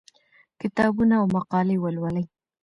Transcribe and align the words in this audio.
کتابونه 0.61 1.13
او 1.21 1.25
مقالې 1.35 1.77
ولولئ. 1.79 2.25